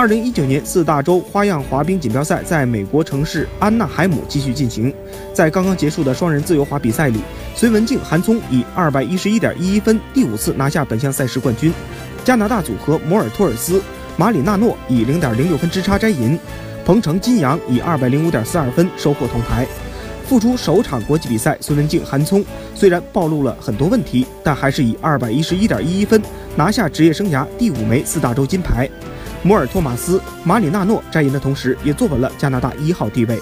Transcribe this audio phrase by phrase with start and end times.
[0.00, 4.90] 二零一九年四大洲花样滑冰锦标赛在美国城市安纳海姆继续进行。
[5.34, 7.20] 在刚刚结束的双人自由滑比赛里，
[7.54, 11.70] 隋文静、韩聪以二百一十一点一一分第五次拿下本项赛事冠军。
[12.24, 13.82] 加拿大组合摩尔托尔斯、
[14.16, 16.38] 马里纳诺以零点零六分之差摘银。
[16.82, 19.66] 彭程金阳以二百零五点四二分收获铜牌。
[20.26, 22.42] 复出首场国际比赛，隋文静、韩聪
[22.74, 26.22] 虽然暴露了很多问题，但还是以二百一十一点一一分
[26.56, 28.88] 拿下职业生涯第五枚四大洲金牌。
[29.42, 33.40] 摩尔托马斯、马里纳诺摘银的同时，也坐稳了加拿大一号地位。